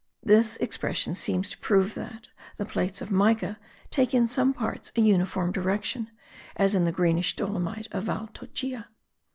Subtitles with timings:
[0.23, 3.59] This expression seems to prove that the plates of mica
[3.91, 6.09] take in some parts a uniform direction,
[6.55, 8.87] as in the greenish dolomite of Val Toccia.